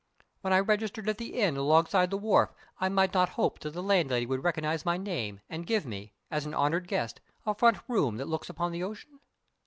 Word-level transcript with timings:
When 0.41 0.51
I 0.51 0.59
registered 0.59 1.07
at 1.09 1.19
the 1.19 1.35
inn 1.39 1.57
alongside 1.57 2.09
the 2.09 2.17
wharf 2.17 2.51
might 2.81 3.15
I 3.15 3.19
not 3.19 3.29
hope 3.37 3.59
that 3.59 3.69
the 3.69 3.83
landlady 3.83 4.25
would 4.25 4.43
recognize 4.43 4.83
my 4.83 4.97
name 4.97 5.41
and 5.47 5.63
give 5.63 5.85
me, 5.85 6.11
as 6.31 6.43
an 6.47 6.55
honored 6.55 6.87
guest, 6.87 7.21
a 7.45 7.53
front 7.53 7.77
room 7.87 8.17
that 8.17 8.25
looks 8.27 8.49
upon 8.49 8.71
the 8.71 8.81
ocean? 8.81 9.19